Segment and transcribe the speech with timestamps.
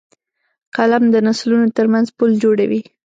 [0.75, 2.81] قلم د نسلونو ترمنځ پُل جوړوي